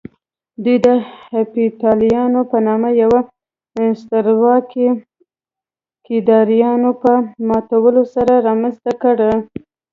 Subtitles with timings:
[0.63, 0.87] دوی د
[1.57, 3.19] هېپتاليانو په نامه يوه
[4.01, 4.97] سترواکي د
[6.05, 7.13] کيداريانو په
[7.47, 9.31] ماتولو سره رامنځته کړه